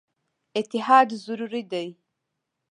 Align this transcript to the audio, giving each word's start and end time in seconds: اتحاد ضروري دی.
اتحاد 0.59 1.09
ضروري 1.25 1.61
دی. 1.71 1.87